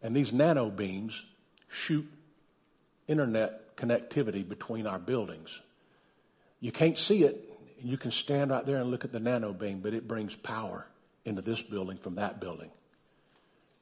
And 0.03 0.15
these 0.15 0.31
NanoBeams 0.31 1.13
shoot 1.69 2.05
internet 3.07 3.75
connectivity 3.75 4.47
between 4.47 4.85
our 4.85 4.99
buildings. 4.99 5.49
You 6.59 6.71
can't 6.71 6.97
see 6.97 7.23
it. 7.23 7.49
You 7.81 7.97
can 7.97 8.11
stand 8.11 8.51
right 8.51 8.63
there 8.63 8.77
and 8.77 8.91
look 8.91 9.05
at 9.05 9.11
the 9.11 9.17
NanoBeam, 9.17 9.81
but 9.81 9.95
it 9.95 10.07
brings 10.07 10.35
power 10.35 10.85
into 11.25 11.41
this 11.41 11.63
building 11.63 11.97
from 11.97 12.15
that 12.15 12.39
building 12.39 12.69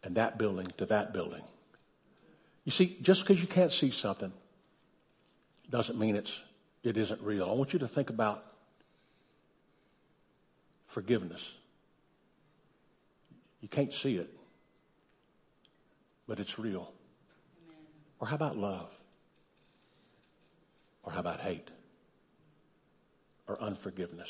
and 0.04 0.16
that 0.16 0.38
building 0.38 0.68
to 0.78 0.86
that 0.86 1.12
building. 1.12 1.44
You 2.68 2.72
see, 2.72 2.98
just 3.02 3.22
because 3.22 3.40
you 3.40 3.48
can't 3.48 3.72
see 3.72 3.92
something 3.92 4.34
doesn't 5.70 5.98
mean 5.98 6.18
it's, 6.18 6.38
it 6.84 6.98
isn't 6.98 7.22
real. 7.22 7.50
I 7.50 7.54
want 7.54 7.72
you 7.72 7.80
to 7.80 7.88
think 7.88 8.10
about 8.10 8.44
forgiveness. 10.88 11.40
You 13.62 13.70
can't 13.70 13.94
see 13.94 14.18
it, 14.18 14.30
but 16.28 16.42
it's 16.42 16.60
real. 16.60 16.92
Or 18.20 18.28
how 18.28 18.36
about 18.36 18.58
love? 18.58 18.90
Or 21.04 21.14
how 21.14 21.22
about 21.22 21.40
hate? 21.40 21.70
Or 23.48 23.62
unforgiveness? 23.62 24.28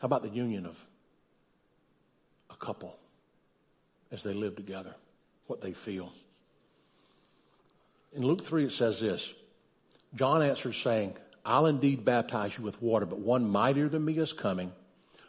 How 0.00 0.06
about 0.06 0.22
the 0.22 0.30
union 0.30 0.66
of 0.66 0.74
a 2.50 2.56
couple 2.56 2.96
as 4.10 4.24
they 4.24 4.34
live 4.34 4.56
together? 4.56 4.96
What 5.50 5.60
they 5.60 5.72
feel. 5.72 6.12
In 8.12 8.22
Luke 8.22 8.44
3, 8.44 8.66
it 8.66 8.72
says 8.72 9.00
this 9.00 9.28
John 10.14 10.42
answers, 10.42 10.76
saying, 10.76 11.16
I'll 11.44 11.66
indeed 11.66 12.04
baptize 12.04 12.56
you 12.56 12.62
with 12.62 12.80
water, 12.80 13.04
but 13.04 13.18
one 13.18 13.50
mightier 13.50 13.88
than 13.88 14.04
me 14.04 14.16
is 14.16 14.32
coming, 14.32 14.70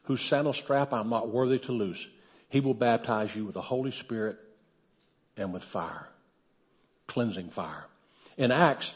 whose 0.03 0.21
sandal 0.21 0.53
strap 0.53 0.93
I'm 0.93 1.09
not 1.09 1.29
worthy 1.29 1.57
to 1.57 1.71
loose. 1.71 2.07
He 2.49 2.59
will 2.59 2.75
baptize 2.75 3.35
you 3.35 3.45
with 3.45 3.55
the 3.55 3.63
Holy 3.63 3.89
Spirit 3.89 4.37
and 5.37 5.51
with 5.53 5.63
fire, 5.63 6.07
cleansing 7.07 7.49
fire. 7.49 7.87
In 8.37 8.51
Acts, 8.51 8.93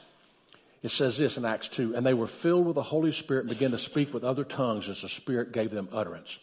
it 0.84 0.92
says 0.92 1.18
this 1.18 1.38
in 1.38 1.46
Acts 1.46 1.70
2, 1.70 1.96
and 1.96 2.06
they 2.06 2.14
were 2.14 2.28
filled 2.28 2.68
with 2.68 2.76
the 2.76 2.84
Holy 2.84 3.12
Spirit 3.12 3.46
and 3.46 3.50
began 3.50 3.72
to 3.72 3.80
speak 3.80 4.14
with 4.14 4.24
other 4.24 4.44
tongues 4.44 4.88
as 4.88 5.02
the 5.02 5.10
Spirit 5.10 5.54
gave 5.54 5.72
them 5.72 5.90
utterance. 5.92 6.38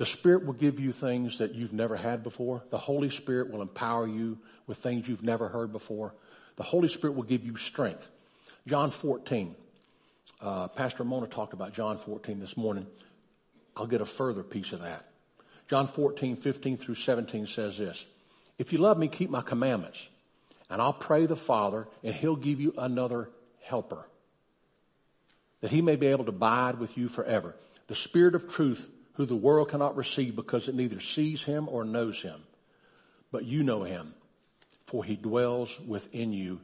The 0.00 0.06
Spirit 0.06 0.46
will 0.46 0.54
give 0.54 0.80
you 0.80 0.92
things 0.92 1.36
that 1.40 1.54
you've 1.54 1.74
never 1.74 1.94
had 1.94 2.22
before. 2.22 2.62
The 2.70 2.78
Holy 2.78 3.10
Spirit 3.10 3.50
will 3.50 3.60
empower 3.60 4.08
you 4.08 4.38
with 4.66 4.78
things 4.78 5.06
you've 5.06 5.22
never 5.22 5.46
heard 5.46 5.72
before. 5.72 6.14
The 6.56 6.62
Holy 6.62 6.88
Spirit 6.88 7.16
will 7.16 7.24
give 7.24 7.44
you 7.44 7.58
strength. 7.58 8.08
John 8.66 8.92
14. 8.92 9.54
Uh, 10.40 10.68
Pastor 10.68 11.04
Mona 11.04 11.26
talked 11.26 11.52
about 11.52 11.74
John 11.74 11.98
14 11.98 12.40
this 12.40 12.56
morning. 12.56 12.86
I'll 13.76 13.86
get 13.86 14.00
a 14.00 14.06
further 14.06 14.42
piece 14.42 14.72
of 14.72 14.80
that. 14.80 15.04
John 15.68 15.86
14, 15.86 16.36
15 16.36 16.78
through 16.78 16.94
17 16.94 17.46
says 17.46 17.76
this. 17.76 18.02
If 18.56 18.72
you 18.72 18.78
love 18.78 18.96
me, 18.96 19.06
keep 19.06 19.28
my 19.28 19.42
commandments. 19.42 20.02
And 20.70 20.80
I'll 20.80 20.94
pray 20.94 21.26
the 21.26 21.36
Father, 21.36 21.86
and 22.02 22.14
He'll 22.14 22.36
give 22.36 22.58
you 22.58 22.72
another 22.78 23.28
helper, 23.60 24.06
that 25.60 25.70
He 25.70 25.82
may 25.82 25.96
be 25.96 26.06
able 26.06 26.24
to 26.24 26.30
abide 26.30 26.78
with 26.78 26.96
you 26.96 27.10
forever. 27.10 27.54
The 27.88 27.94
Spirit 27.94 28.34
of 28.34 28.48
truth, 28.48 28.88
who 29.14 29.26
the 29.26 29.36
world 29.36 29.70
cannot 29.70 29.96
receive 29.96 30.36
because 30.36 30.68
it 30.68 30.74
neither 30.74 31.00
sees 31.00 31.42
Him 31.42 31.68
or 31.68 31.84
knows 31.84 32.20
Him. 32.20 32.40
But 33.32 33.44
you 33.44 33.62
know 33.62 33.82
Him, 33.82 34.14
for 34.86 35.04
He 35.04 35.16
dwells 35.16 35.78
within 35.86 36.32
you 36.32 36.60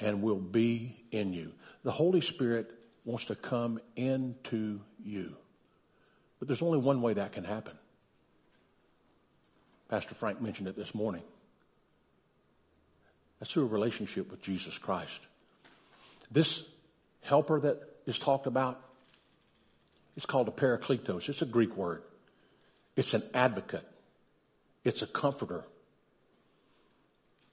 and 0.00 0.22
will 0.22 0.40
be 0.40 0.96
in 1.10 1.32
you. 1.32 1.52
The 1.82 1.92
Holy 1.92 2.20
Spirit 2.20 2.70
wants 3.04 3.26
to 3.26 3.34
come 3.34 3.80
into 3.96 4.80
you. 5.02 5.36
But 6.38 6.48
there's 6.48 6.62
only 6.62 6.78
one 6.78 7.00
way 7.00 7.14
that 7.14 7.32
can 7.32 7.44
happen. 7.44 7.78
Pastor 9.88 10.14
Frank 10.14 10.40
mentioned 10.40 10.68
it 10.68 10.76
this 10.76 10.94
morning. 10.94 11.22
That's 13.38 13.52
through 13.52 13.64
a 13.64 13.68
relationship 13.68 14.30
with 14.30 14.42
Jesus 14.42 14.76
Christ. 14.78 15.10
This 16.30 16.62
helper 17.20 17.60
that 17.60 17.82
is 18.06 18.18
talked 18.18 18.46
about, 18.46 18.80
it's 20.16 20.26
called 20.26 20.48
a 20.48 20.52
parakletos. 20.52 21.28
It's 21.28 21.42
a 21.42 21.46
Greek 21.46 21.76
word. 21.76 22.02
It's 22.96 23.14
an 23.14 23.24
advocate. 23.34 23.86
It's 24.84 25.02
a 25.02 25.06
comforter. 25.06 25.64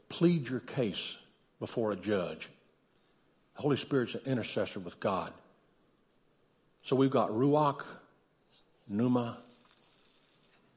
Plead 0.10 0.50
your 0.50 0.60
case 0.60 1.02
before 1.60 1.92
a 1.92 1.96
judge. 1.96 2.50
The 3.56 3.62
Holy 3.62 3.78
Spirit's 3.78 4.16
an 4.16 4.22
intercessor 4.26 4.80
with 4.80 5.00
God. 5.00 5.34
So 6.86 6.96
we've 6.96 7.12
got 7.12 7.30
Ruach, 7.30 7.84
Pneuma, 8.88 9.38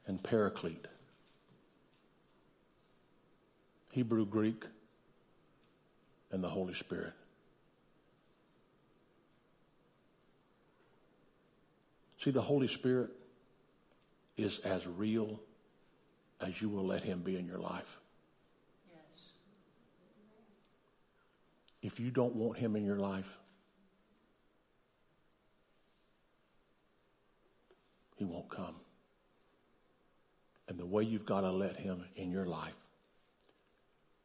and 0.07 0.21
Paraclete. 0.21 0.87
Hebrew, 3.91 4.25
Greek, 4.25 4.63
and 6.31 6.43
the 6.43 6.49
Holy 6.49 6.73
Spirit. 6.73 7.13
See, 12.25 12.31
the 12.31 12.41
Holy 12.41 12.67
Spirit 12.67 13.11
is 14.35 14.57
as 14.65 14.85
real 14.87 15.39
as 16.41 16.59
you 16.59 16.69
will 16.69 16.87
let 16.87 17.03
Him 17.03 17.21
be 17.21 17.37
in 17.37 17.45
your 17.45 17.59
life. 17.59 17.99
Yes. 18.91 19.21
If 21.83 21.99
you 21.99 22.09
don't 22.09 22.35
want 22.35 22.57
Him 22.57 22.75
in 22.75 22.83
your 22.83 22.97
life, 22.97 23.31
He 28.15 28.25
won't 28.25 28.49
come. 28.49 28.73
And 30.67 30.79
the 30.79 30.85
way 30.85 31.03
you've 31.03 31.27
got 31.27 31.41
to 31.41 31.51
let 31.51 31.75
Him 31.75 32.05
in 32.15 32.31
your 32.31 32.47
life 32.47 32.73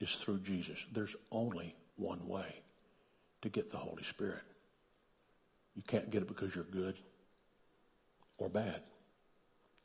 is 0.00 0.10
through 0.22 0.38
Jesus. 0.38 0.78
There's 0.94 1.14
only 1.30 1.74
one 1.96 2.26
way 2.26 2.62
to 3.42 3.50
get 3.50 3.70
the 3.70 3.76
Holy 3.76 4.04
Spirit. 4.04 4.40
You 5.76 5.82
can't 5.86 6.10
get 6.10 6.22
it 6.22 6.28
because 6.28 6.54
you're 6.54 6.64
good 6.64 6.96
or 8.40 8.48
bad. 8.48 8.80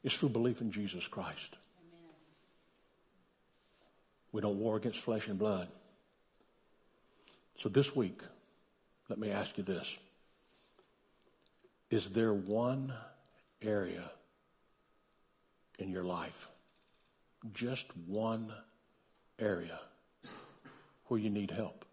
It's 0.03 0.15
through 0.15 0.29
belief 0.29 0.61
in 0.61 0.71
Jesus 0.71 1.05
Christ. 1.07 1.57
Amen. 1.79 2.13
We 4.31 4.41
don't 4.41 4.59
war 4.59 4.77
against 4.77 4.99
flesh 4.99 5.27
and 5.27 5.37
blood. 5.37 5.67
So 7.59 7.69
this 7.69 7.95
week, 7.95 8.21
let 9.09 9.19
me 9.19 9.29
ask 9.31 9.57
you 9.57 9.63
this. 9.63 9.87
Is 11.89 12.09
there 12.09 12.33
one 12.33 12.93
area 13.61 14.09
in 15.79 15.89
your 15.89 16.03
life, 16.03 16.47
just 17.53 17.85
one 18.07 18.51
area, 19.39 19.79
where 21.07 21.19
you 21.19 21.29
need 21.29 21.51
help? 21.51 21.85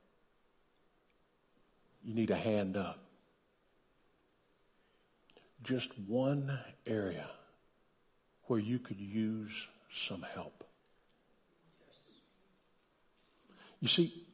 You 2.04 2.14
need 2.14 2.30
a 2.30 2.36
hand 2.36 2.76
up. 2.76 2.98
Just 5.62 5.96
one 6.08 6.58
area 6.86 7.26
where 8.46 8.58
you 8.58 8.78
could 8.78 9.00
use 9.00 9.52
some 10.08 10.22
help. 10.34 10.64
You 13.80 13.88
see, 13.88 14.26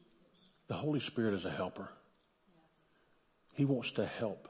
the 0.67 0.73
Holy 0.73 0.99
Spirit 0.99 1.33
is 1.33 1.45
a 1.45 1.51
helper. 1.51 1.89
He 3.53 3.65
wants 3.65 3.91
to 3.91 4.05
help 4.05 4.47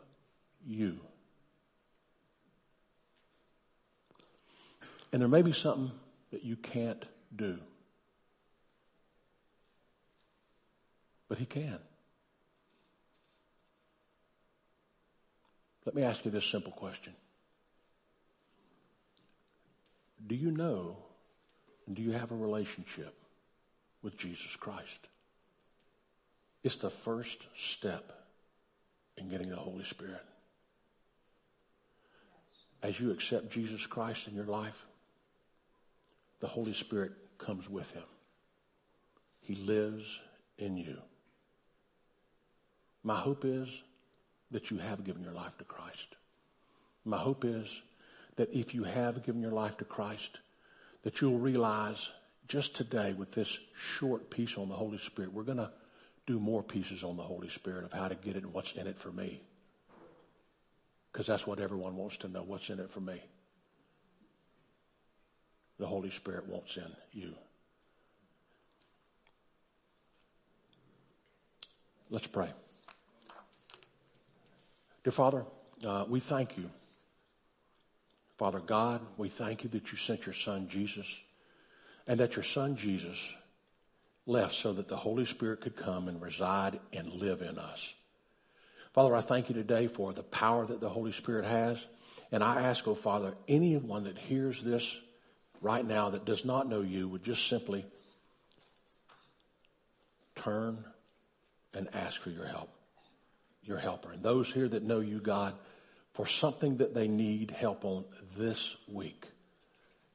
you. 0.66 1.00
And 5.12 5.22
there 5.22 5.30
may 5.30 5.42
be 5.42 5.54
something 5.54 5.92
that 6.32 6.44
you 6.44 6.56
can't 6.56 7.04
do. 7.36 7.58
But 11.28 11.40
He 11.40 11.46
can. 11.46 11.80
Let 15.90 15.96
me 15.96 16.04
ask 16.04 16.24
you 16.24 16.30
this 16.30 16.46
simple 16.46 16.72
question. 16.72 17.14
Do 20.28 20.36
you 20.36 20.52
know 20.52 20.98
and 21.88 21.96
do 21.96 22.04
you 22.04 22.12
have 22.12 22.32
a 22.32 22.36
relationship 22.36 23.16
with 24.04 24.16
Jesus 24.16 24.56
Christ? 24.60 25.08
It's 26.62 26.76
the 26.76 26.92
first 26.92 27.40
step 27.72 28.12
in 29.18 29.30
getting 29.30 29.50
the 29.50 29.56
Holy 29.56 29.84
Spirit. 29.84 30.22
As 32.84 33.00
you 33.00 33.10
accept 33.10 33.50
Jesus 33.50 33.84
Christ 33.88 34.28
in 34.28 34.36
your 34.36 34.46
life, 34.46 34.86
the 36.40 36.48
Holy 36.48 36.76
Spirit 36.76 37.14
comes 37.40 37.68
with 37.68 37.90
him. 37.90 38.06
He 39.40 39.56
lives 39.56 40.06
in 40.60 40.78
you. 40.78 40.98
My 43.04 43.20
hope 43.20 43.44
is 43.44 43.68
that 44.52 44.72
you 44.72 44.78
have 44.78 45.04
given 45.04 45.24
your 45.24 45.34
life 45.34 45.58
to 45.58 45.64
Christ. 45.64 46.16
My 47.06 47.18
hope 47.18 47.46
is 47.46 47.68
that 48.36 48.54
if 48.54 48.74
you 48.74 48.84
have 48.84 49.24
given 49.24 49.42
your 49.42 49.52
life 49.52 49.78
to 49.78 49.86
Christ, 49.86 50.40
that 51.04 51.22
you'll 51.22 51.40
realize 51.40 52.10
just 52.48 52.76
today 52.76 53.14
with 53.14 53.32
this 53.32 53.58
short 54.00 54.30
piece 54.30 54.58
on 54.58 54.70
the 54.70 54.76
Holy 54.76 54.98
Spirit, 55.00 55.34
we're 55.34 55.44
going 55.44 55.58
to 55.58 55.72
do 56.26 56.40
more 56.40 56.64
pieces 56.64 57.04
on 57.04 57.18
the 57.18 57.24
Holy 57.24 57.50
Spirit 57.50 57.84
of 57.84 57.92
how 57.92 58.08
to 58.08 58.16
get 58.16 58.36
it 58.36 58.44
and 58.44 58.54
what's 58.54 58.72
in 58.74 58.88
it 58.88 58.98
for 59.00 59.12
me. 59.12 59.42
Because 61.12 61.28
that's 61.28 61.48
what 61.48 61.60
everyone 61.60 61.96
wants 61.96 62.18
to 62.18 62.28
know 62.28 62.44
what's 62.44 62.70
in 62.70 62.80
it 62.80 62.92
for 62.92 63.00
me. 63.00 63.22
The 65.80 65.88
Holy 65.88 66.12
Spirit 66.12 66.48
wants 66.48 66.76
in 66.76 66.92
you. 67.14 67.34
Let's 72.12 72.28
pray. 72.28 72.52
Dear 75.04 75.12
Father, 75.12 75.46
uh, 75.86 76.06
we 76.08 76.20
thank 76.20 76.58
you. 76.58 76.70
Father 78.38 78.60
God, 78.60 79.02
we 79.18 79.30
thank 79.30 79.64
you 79.64 79.70
that 79.72 79.92
you 79.92 79.98
sent 79.98 80.26
your 80.26 80.36
Son 80.36 80.68
Jesus 80.70 81.06
and 82.08 82.20
that 82.20 82.36
your 82.36 82.44
Son 82.44 82.76
Jesus 82.76 83.18
left 84.26 84.56
so 84.56 84.74
that 84.74 84.88
the 84.88 84.98
Holy 84.98 85.26
Spirit 85.26 85.62
could 85.62 85.76
come 85.76 86.08
and 86.08 86.22
reside 86.22 86.80
and 86.94 87.12
live 87.12 87.42
in 87.42 87.58
us. 87.58 87.80
Father, 88.94 89.16
I 89.16 89.22
thank 89.22 89.50
you 89.50 89.56
today 89.56 89.88
for 89.88 90.14
the 90.14 90.24
power 90.24 90.66
that 90.66 90.80
the 90.80 90.90
Holy 90.90 91.12
Spirit 91.12 91.46
has. 91.46 91.78
And 92.32 92.44
I 92.44 92.64
ask, 92.64 92.88
oh 92.88 92.96
Father, 92.96 93.34
anyone 93.48 94.04
that 94.06 94.18
hears 94.18 94.62
this 94.62 94.86
right 95.62 95.86
now 95.86 96.12
that 96.12 96.26
does 96.26 96.46
not 96.46 96.70
know 96.70 96.82
you 96.82 97.08
would 97.08 97.24
just 97.24 97.48
simply 97.48 97.86
turn 100.36 100.84
and 101.74 101.88
ask 101.94 102.22
for 102.22 102.30
your 102.30 102.46
help, 102.46 102.70
your 103.70 103.78
helper. 103.78 104.12
And 104.12 104.24
those 104.24 104.52
here 104.52 104.68
that 104.68 104.84
know 104.84 105.00
you, 105.00 105.20
God, 105.20 105.54
for 106.16 106.26
something 106.26 106.78
that 106.78 106.94
they 106.94 107.08
need 107.08 107.52
help 107.52 107.86
on 107.86 108.04
this 108.38 108.60
week, 108.92 109.26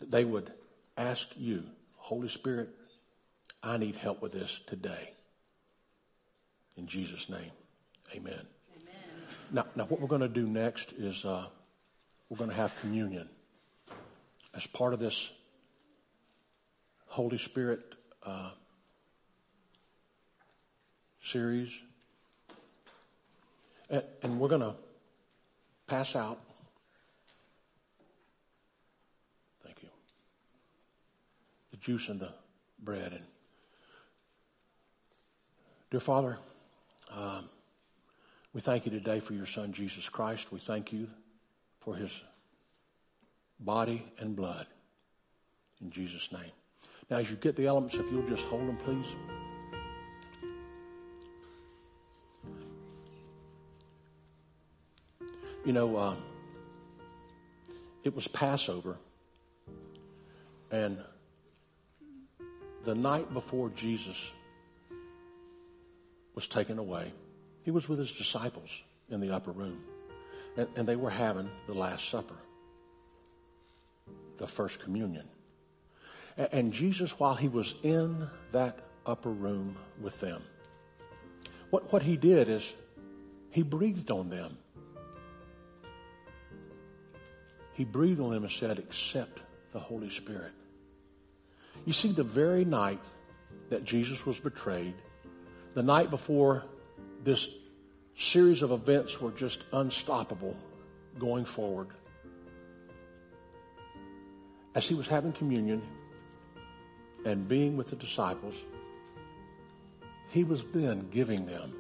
that 0.01 0.11
they 0.11 0.25
would 0.25 0.53
ask 0.99 1.27
you, 1.37 1.63
Holy 1.97 2.29
Spirit, 2.29 2.69
I 3.63 3.79
need 3.79 3.95
help 3.97 4.21
with 4.21 4.33
this 4.33 4.51
today. 4.67 5.13
In 6.77 6.89
Jesus' 6.89 7.27
name, 7.31 7.53
amen. 8.13 8.35
amen. 8.35 8.45
Now, 9.53 9.67
now, 9.77 9.85
what 9.85 10.01
we're 10.01 10.09
going 10.09 10.21
to 10.21 10.29
do 10.29 10.47
next 10.47 10.93
is 10.93 11.25
uh, 11.25 11.47
we're 12.29 12.37
going 12.37 12.51
to 12.51 12.57
have 12.57 12.75
communion 12.81 13.29
as 14.53 14.67
part 14.67 14.93
of 14.93 14.99
this 14.99 15.31
Holy 17.07 17.39
Spirit 17.39 17.81
uh, 18.27 18.51
series. 21.31 21.71
And, 23.91 24.41
we're 24.41 24.49
going 24.49 24.63
to 24.63 24.75
pass 25.87 26.17
out. 26.17 26.41
Thank 29.63 29.83
you. 29.83 29.89
The 31.71 31.77
juice 31.77 32.09
and 32.09 32.19
the 32.19 32.31
bread. 32.83 33.13
And 33.13 33.25
dear 35.91 36.01
Father, 36.01 36.39
um, 37.11 37.49
we 38.53 38.61
thank 38.61 38.87
you 38.87 38.93
today 38.93 39.21
for 39.21 39.35
your 39.35 39.47
Son, 39.47 39.73
Jesus 39.73 40.09
Christ. 40.09 40.51
We 40.51 40.61
thank 40.61 40.93
you 40.93 41.09
for 41.81 41.95
his 41.95 42.11
body 43.61 44.05
and 44.19 44.35
blood. 44.35 44.67
In 45.83 45.91
Jesus' 45.91 46.31
name. 46.33 46.53
Now, 47.11 47.19
as 47.19 47.31
you 47.31 47.37
get 47.37 47.57
the 47.57 47.67
elements, 47.67 47.97
if 47.97 48.11
you'll 48.11 48.29
just 48.29 48.45
hold 48.45 48.67
them, 48.67 48.77
please. 48.79 49.34
You 55.65 55.73
know, 55.73 55.97
uh, 55.97 56.17
it 58.03 58.15
was 58.15 58.29
Passover, 58.29 58.99
and 60.71 60.99
the 62.85 62.95
night 62.95 63.33
before 63.33 63.71
Jesus 63.71 64.17
was 66.35 66.47
taken 66.47 66.79
away, 66.79 67.15
he 67.63 67.71
was 67.71 67.89
with 67.89 67.99
his 67.99 68.13
disciples 68.13 68.69
in 69.09 69.21
the 69.21 69.35
upper 69.35 69.53
room, 69.53 69.81
and, 70.59 70.69
and 70.77 70.87
they 70.87 70.97
were 70.97 71.09
having 71.09 71.49
the 71.67 71.73
Last 71.73 72.11
Supper, 72.11 72.37
the 74.37 74.47
first 74.47 74.81
communion. 74.81 75.27
And, 76.37 76.49
and 76.53 76.73
Jesus, 76.75 77.19
while 77.19 77.37
he 77.37 77.49
was 77.49 77.75
in 77.83 78.29
that 78.53 78.81
upper 79.07 79.31
room 79.31 79.79
with 79.99 80.21
them, 80.21 80.43
what, 81.71 81.91
what 81.91 82.03
he 82.03 82.19
did 82.19 82.51
is 82.51 82.71
he 83.49 83.63
breathed 83.63 84.11
on 84.11 84.29
them. 84.29 84.59
He 87.75 87.85
breathed 87.85 88.21
on 88.21 88.33
them 88.33 88.45
and 88.45 88.53
said, 88.53 88.79
accept 88.79 89.41
the 89.73 89.81
Holy 89.81 90.11
Spirit. 90.11 90.53
You 91.85 91.93
see, 91.93 92.13
the 92.13 92.25
very 92.25 92.65
night 92.65 93.01
that 93.71 93.85
Jesus 93.85 94.25
was 94.25 94.39
betrayed, 94.39 94.95
the 95.75 95.83
night 95.83 96.11
before 96.11 96.65
this 97.25 97.49
series 98.17 98.63
of 98.63 98.71
events 98.71 99.21
were 99.21 99.33
just 99.33 99.59
unstoppable 99.73 100.57
going 101.19 101.45
forward, 101.45 101.89
as 104.75 104.87
he 104.87 104.95
was 104.95 105.09
having 105.09 105.33
communion 105.33 105.83
and 107.25 107.49
being 107.49 107.77
with 107.77 107.91
the 107.91 107.97
disciples, 107.97 108.55
he 110.31 110.45
was 110.45 110.63
then 110.73 111.09
giving 111.11 111.47
them 111.47 111.75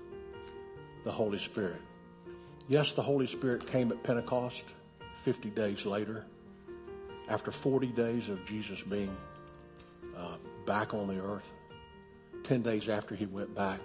the 1.05 1.13
Holy 1.13 1.39
Spirit. 1.39 1.81
Yes, 2.69 2.93
the 2.93 3.03
Holy 3.03 3.27
Spirit 3.27 3.67
came 3.67 3.93
at 3.93 4.03
Pentecost 4.03 4.63
50 5.25 5.49
days 5.51 5.87
later, 5.87 6.27
after 7.29 7.51
40 7.51 7.87
days 7.89 8.29
of 8.29 8.45
Jesus 8.45 8.79
being 8.83 9.17
uh, 10.17 10.37
back 10.67 10.93
on 10.93 11.09
the 11.09 11.19
earth, 11.19 11.51
10 12.45 12.61
days 12.61 12.91
after 12.91 13.15
he 13.15 13.25
went 13.25 13.55
back. 13.55 13.81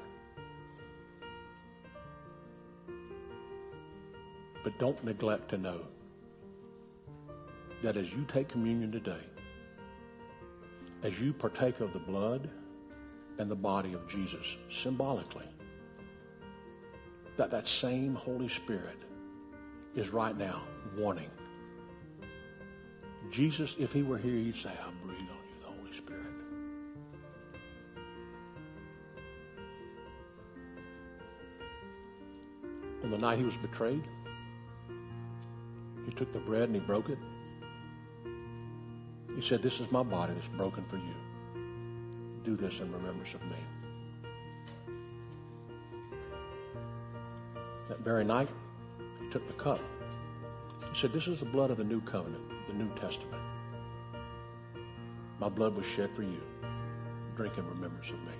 But 4.66 4.78
don't 4.80 5.02
neglect 5.06 5.50
to 5.52 5.58
know 5.58 5.80
that 7.84 7.96
as 7.96 8.12
you 8.12 8.26
take 8.28 8.50
communion 8.50 8.92
today, 8.92 9.24
as 11.04 11.18
you 11.22 11.32
partake 11.32 11.80
of 11.80 11.94
the 11.94 12.00
blood 12.00 12.50
and 13.38 13.50
the 13.50 13.56
body 13.56 13.94
of 13.94 14.06
Jesus 14.10 14.46
symbolically, 14.84 15.48
that 17.38 17.50
that 17.52 17.66
same 17.66 18.14
Holy 18.14 18.50
Spirit 18.50 18.98
is 20.00 20.10
right 20.14 20.38
now 20.38 20.64
warning. 20.98 21.30
Jesus, 23.32 23.76
if 23.78 23.92
he 23.92 24.02
were 24.02 24.18
here, 24.18 24.32
he'd 24.32 24.56
say, 24.56 24.70
I 24.70 24.90
breathe 25.06 25.20
on 25.20 25.26
you, 25.26 25.60
the 25.62 25.68
Holy 25.68 25.98
Spirit. 25.98 26.26
On 33.04 33.12
the 33.12 33.18
night 33.18 33.38
he 33.38 33.44
was 33.44 33.58
betrayed, 33.58 34.04
He 36.06 36.12
took 36.12 36.32
the 36.34 36.40
bread 36.40 36.64
and 36.64 36.76
he 36.76 36.82
broke 36.82 37.10
it. 37.10 37.20
He 39.36 39.48
said, 39.48 39.62
This 39.62 39.80
is 39.80 39.92
my 39.92 40.02
body 40.02 40.34
that's 40.34 40.48
broken 40.56 40.86
for 40.90 40.96
you. 40.96 41.14
Do 42.44 42.56
this 42.56 42.80
in 42.80 42.92
remembrance 42.92 43.34
of 43.34 43.42
me. 43.44 43.58
That 47.90 48.00
very 48.00 48.24
night, 48.24 48.50
took 49.32 49.46
the 49.48 49.54
cup. 49.54 49.80
He 50.92 51.00
said, 51.00 51.14
This 51.14 51.28
is 51.28 51.40
the 51.40 51.46
blood 51.46 51.72
of 51.72 51.78
the 51.78 51.84
new 51.84 52.02
covenant, 52.02 52.44
the 52.68 52.74
New 52.74 52.90
Testament. 52.96 53.42
My 55.40 55.50
blood 55.50 55.76
was 55.76 55.86
shed 55.86 56.10
for 56.16 56.24
you. 56.24 56.42
Drink 57.36 57.58
in 57.58 57.66
remembrance 57.68 58.10
of 58.10 58.20
me. 58.24 58.34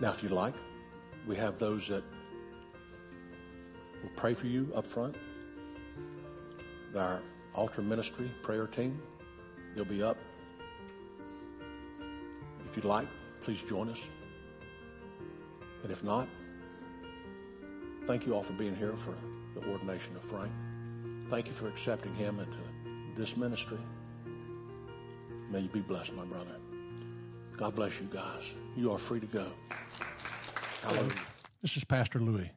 Now, 0.00 0.10
if 0.10 0.22
you 0.22 0.28
like, 0.28 0.54
we 1.26 1.36
have 1.36 1.58
those 1.58 1.88
that 1.88 2.04
will 4.02 4.10
pray 4.14 4.34
for 4.34 4.46
you 4.46 4.70
up 4.74 4.86
front. 4.86 5.16
Our 6.94 7.20
altar 7.54 7.82
ministry 7.82 8.30
prayer 8.42 8.66
team, 8.66 9.00
they'll 9.74 9.84
be 9.84 10.02
up. 10.02 10.18
You'd 12.76 12.84
like, 12.84 13.08
please 13.42 13.58
join 13.66 13.88
us. 13.88 13.98
And 15.82 15.90
if 15.90 16.04
not, 16.04 16.28
thank 18.06 18.26
you 18.26 18.34
all 18.34 18.42
for 18.42 18.52
being 18.52 18.76
here 18.76 18.94
for 19.02 19.14
the 19.58 19.66
ordination 19.66 20.14
of 20.14 20.22
Frank. 20.24 20.52
Thank 21.30 21.46
you 21.46 21.54
for 21.54 21.68
accepting 21.68 22.14
him 22.14 22.38
into 22.38 22.58
this 23.16 23.34
ministry. 23.34 23.78
May 25.50 25.60
you 25.60 25.68
be 25.68 25.80
blessed, 25.80 26.12
my 26.12 26.26
brother. 26.26 26.56
God 27.56 27.74
bless 27.74 27.98
you 27.98 28.08
guys. 28.12 28.42
You 28.76 28.92
are 28.92 28.98
free 28.98 29.20
to 29.20 29.26
go. 29.26 29.46
Hallelujah. 30.82 31.14
This 31.62 31.78
is 31.78 31.84
Pastor 31.84 32.20
Louis. 32.20 32.50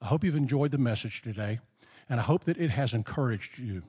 I 0.00 0.06
hope 0.06 0.24
you've 0.24 0.34
enjoyed 0.34 0.72
the 0.72 0.78
message 0.78 1.22
today, 1.22 1.60
and 2.08 2.18
I 2.18 2.22
hope 2.24 2.44
that 2.44 2.58
it 2.58 2.70
has 2.70 2.92
encouraged 2.94 3.60
you. 3.60 3.84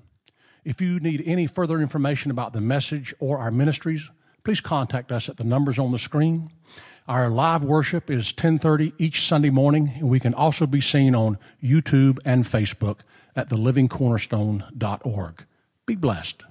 If 0.63 0.79
you 0.79 0.99
need 0.99 1.23
any 1.25 1.47
further 1.47 1.79
information 1.79 2.29
about 2.29 2.53
the 2.53 2.61
message 2.61 3.15
or 3.19 3.39
our 3.39 3.49
ministries, 3.49 4.11
please 4.43 4.61
contact 4.61 5.11
us 5.11 5.29
at 5.29 5.37
the 5.37 5.43
numbers 5.43 5.79
on 5.79 5.91
the 5.91 5.99
screen. 5.99 6.49
Our 7.07 7.29
live 7.29 7.63
worship 7.63 8.09
is 8.09 8.31
10:30 8.31 8.93
each 8.97 9.27
Sunday 9.27 9.49
morning, 9.49 9.91
and 9.95 10.09
we 10.09 10.19
can 10.19 10.33
also 10.33 10.65
be 10.65 10.81
seen 10.81 11.15
on 11.15 11.37
YouTube 11.61 12.19
and 12.25 12.45
Facebook 12.45 12.99
at 13.35 13.49
thelivingcornerstone.org. 13.49 15.45
Be 15.85 15.95
blessed. 15.95 16.43